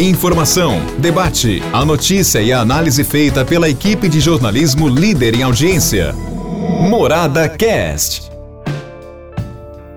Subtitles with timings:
[0.00, 6.12] Informação, debate, a notícia e a análise feita pela equipe de jornalismo líder em audiência.
[6.88, 8.30] Morada Cast.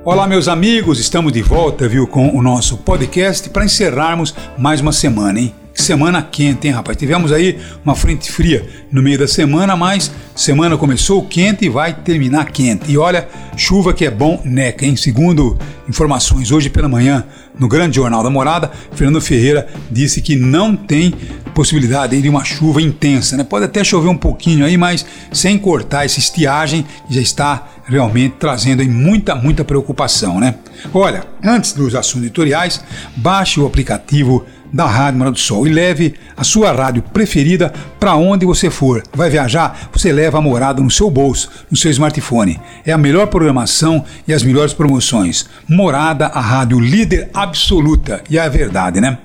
[0.03, 4.91] Olá, meus amigos, estamos de volta, viu, com o nosso podcast para encerrarmos mais uma
[4.91, 5.53] semana, hein?
[5.81, 6.95] Semana quente, hein, rapaz?
[6.95, 11.91] Tivemos aí uma frente fria no meio da semana, mas semana começou quente e vai
[11.91, 12.91] terminar quente.
[12.91, 13.27] E olha,
[13.57, 14.95] chuva que é bom neca, hein?
[14.95, 15.57] Segundo
[15.89, 17.25] informações hoje pela manhã
[17.57, 21.15] no Grande Jornal da Morada, Fernando Ferreira disse que não tem
[21.55, 23.43] possibilidade de uma chuva intensa, né?
[23.43, 28.35] Pode até chover um pouquinho aí, mas sem cortar essa estiagem que já está realmente
[28.39, 30.55] trazendo aí muita, muita preocupação, né?
[30.93, 32.81] Olha, antes dos assuntos editoriais,
[33.17, 38.15] baixe o aplicativo da Rádio Morada do Sol e leve a sua rádio preferida para
[38.15, 39.03] onde você for.
[39.13, 39.89] Vai viajar?
[39.91, 42.59] Você leva a morada no seu bolso, no seu smartphone.
[42.85, 45.45] É a melhor programação e as melhores promoções.
[45.67, 48.23] Morada, a rádio líder absoluta.
[48.29, 49.17] E é a verdade, né?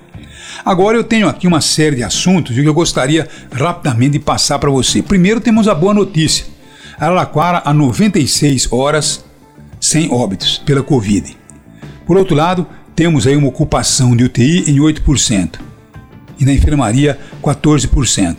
[0.64, 4.70] Agora eu tenho aqui uma série de assuntos que eu gostaria rapidamente de passar para
[4.70, 5.02] você.
[5.02, 6.46] Primeiro temos a boa notícia.
[6.98, 9.24] Araraquara a 96 horas
[9.80, 11.36] sem óbitos pela Covid.
[12.06, 12.66] Por outro lado,
[12.96, 15.60] temos aí uma ocupação de UTI em 8%
[16.40, 18.38] e na enfermaria 14%.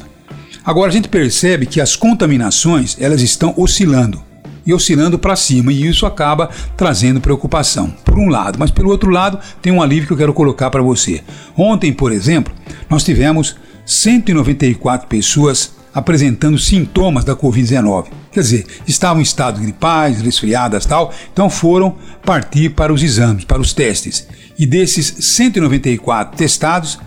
[0.66, 4.22] Agora a gente percebe que as contaminações elas estão oscilando
[4.66, 7.90] e oscilando para cima e isso acaba trazendo preocupação.
[8.04, 10.82] Por um lado, mas pelo outro lado tem um alívio que eu quero colocar para
[10.82, 11.24] você.
[11.56, 12.54] Ontem, por exemplo,
[12.90, 18.06] nós tivemos 194 pessoas apresentando sintomas da Covid-19.
[18.32, 23.60] Quer dizer, estavam em estado gripais, resfriadas tal, então foram partir para os exames, para
[23.60, 24.28] os testes.
[24.60, 27.00] E desses 194 testados,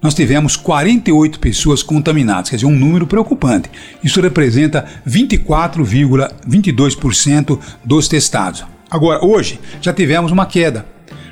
[0.00, 3.68] nós tivemos 48 pessoas contaminadas, quer dizer, um número preocupante.
[4.04, 8.64] Isso representa 24,22% dos testados.
[8.88, 10.86] Agora, hoje, já tivemos uma queda.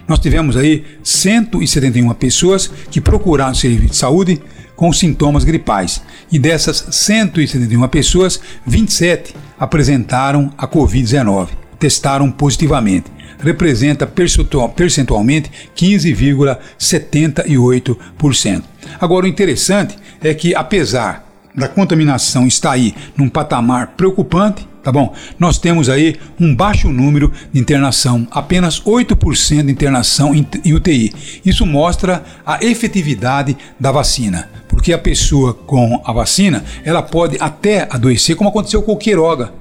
[0.08, 4.42] Nós tivemos aí 171 pessoas que procuraram serviço de saúde
[4.76, 6.02] com sintomas gripais.
[6.30, 11.48] E dessas 171 pessoas, 27 apresentaram a Covid-19,
[11.78, 13.12] testaram positivamente.
[13.38, 18.62] Representa percentualmente 15,78%.
[19.00, 25.12] Agora, o interessante é que, apesar da contaminação estar aí num patamar preocupante, tá bom?
[25.38, 31.12] Nós temos aí um baixo número de internação, apenas 8% de internação em UTI.
[31.44, 37.86] Isso mostra a efetividade da vacina porque a pessoa com a vacina, ela pode até
[37.90, 39.54] adoecer, como aconteceu com o Queiroga.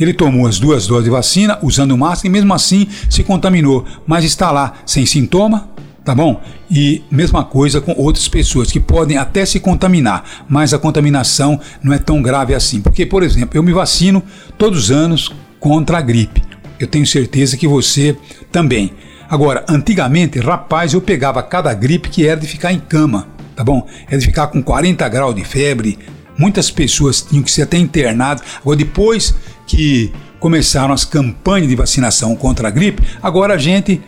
[0.00, 4.24] Ele tomou as duas doses de vacina, usando máscara, e mesmo assim se contaminou, mas
[4.24, 5.68] está lá sem sintoma,
[6.06, 6.40] tá bom?
[6.70, 11.92] E mesma coisa com outras pessoas que podem até se contaminar, mas a contaminação não
[11.92, 12.80] é tão grave assim.
[12.80, 14.22] Porque, por exemplo, eu me vacino
[14.56, 15.30] todos os anos
[15.60, 16.42] contra a gripe.
[16.80, 18.16] Eu tenho certeza que você
[18.50, 18.92] também.
[19.28, 23.88] Agora, antigamente, rapaz, eu pegava cada gripe que era de ficar em cama tá bom?
[24.08, 25.98] É de ficar com 40 graus de febre.
[26.38, 28.44] Muitas pessoas tinham que ser até internadas.
[28.60, 29.34] Agora, depois
[29.66, 34.02] que começaram as campanhas de vacinação contra a gripe, agora a gente,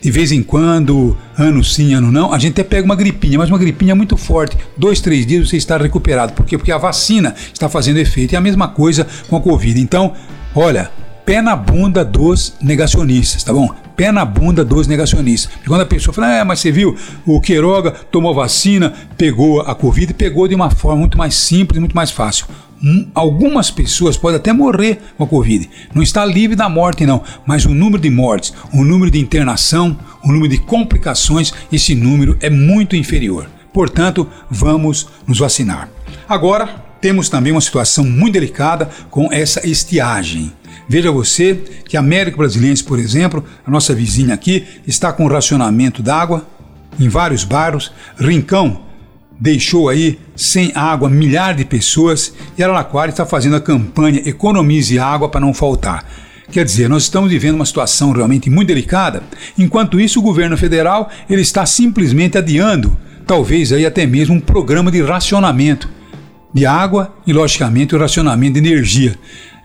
[0.00, 3.48] de vez em quando, ano sim, ano não, a gente até pega uma gripinha, mas
[3.48, 4.56] uma gripinha muito forte.
[4.76, 6.32] Dois, três dias você está recuperado.
[6.32, 6.56] Por quê?
[6.56, 8.32] Porque a vacina está fazendo efeito.
[8.32, 9.80] E a mesma coisa com a Covid.
[9.80, 10.12] Então,
[10.54, 10.90] olha,
[11.24, 13.74] pé na bunda dos negacionistas, tá bom?
[13.96, 15.52] Pé na bunda dos negacionistas.
[15.64, 19.74] E quando a pessoa fala, ah, mas você viu, o Queiroga tomou vacina, pegou a
[19.74, 22.46] Covid, pegou de uma forma muito mais simples, muito mais fácil.
[22.82, 25.68] Hum, algumas pessoas podem até morrer com a Covid.
[25.94, 27.22] Não está livre da morte, não.
[27.46, 32.36] Mas o número de mortes, o número de internação, o número de complicações, esse número
[32.40, 33.48] é muito inferior.
[33.72, 35.88] Portanto, vamos nos vacinar.
[36.28, 40.52] Agora, temos também uma situação muito delicada com essa estiagem.
[40.88, 46.02] Veja você que a América Brasileira, por exemplo, a nossa vizinha aqui, está com racionamento
[46.02, 46.46] d'água
[46.98, 47.92] em vários bairros.
[48.18, 48.82] Rincão
[49.38, 55.28] deixou aí sem água milhares de pessoas e Araraquara está fazendo a campanha Economize Água
[55.28, 56.06] para não faltar.
[56.50, 59.22] Quer dizer, nós estamos vivendo uma situação realmente muito delicada.
[59.58, 62.96] Enquanto isso, o governo federal ele está simplesmente adiando,
[63.26, 65.95] talvez aí até mesmo um programa de racionamento
[66.56, 69.14] de água e, logicamente, o racionamento de energia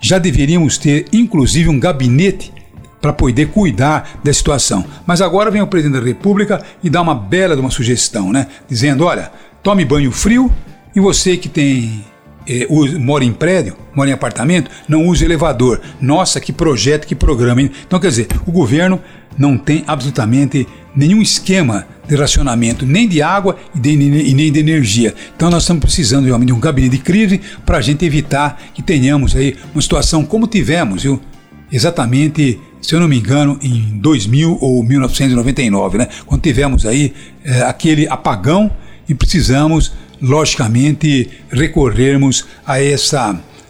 [0.01, 2.51] já deveríamos ter inclusive um gabinete
[2.99, 4.83] para poder cuidar da situação.
[5.07, 8.47] Mas agora vem o presidente da República e dá uma bela de uma sugestão, né?
[8.67, 9.31] Dizendo: olha,
[9.63, 10.51] tome banho frio
[10.93, 12.03] e você que tem
[12.45, 12.67] é,
[12.99, 15.79] mora em prédio, mora em apartamento, não use elevador.
[16.01, 17.61] Nossa, que projeto, que programa.
[17.61, 17.71] Hein?
[17.87, 18.99] Então, quer dizer, o governo
[19.37, 24.59] não tem absolutamente nenhum esquema de racionamento, nem de água e, de, e nem de
[24.59, 25.13] energia.
[25.35, 28.81] Então nós estamos precisando realmente de um gabinete de crise para a gente evitar que
[28.81, 31.21] tenhamos aí uma situação como tivemos, viu?
[31.71, 36.07] Exatamente, se eu não me engano, em 2000 ou 1999, né?
[36.25, 37.13] Quando tivemos aí
[37.45, 38.69] é, aquele apagão
[39.07, 43.27] e precisamos, logicamente, recorrermos a essa,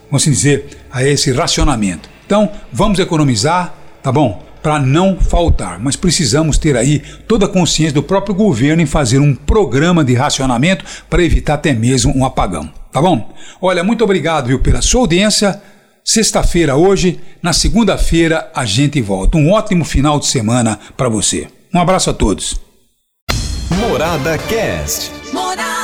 [0.09, 2.09] vamos assim dizer, a esse racionamento.
[2.25, 4.50] Então, vamos economizar, tá bom?
[4.61, 9.19] Para não faltar, mas precisamos ter aí toda a consciência do próprio governo em fazer
[9.19, 13.33] um programa de racionamento para evitar até mesmo um apagão, tá bom?
[13.59, 15.61] Olha, muito obrigado viu, pela sua audiência.
[16.03, 19.37] Sexta-feira hoje, na segunda-feira a gente volta.
[19.37, 21.47] Um ótimo final de semana para você.
[21.73, 22.59] Um abraço a todos.
[23.79, 25.11] Morada Cast.
[25.33, 25.80] Morada.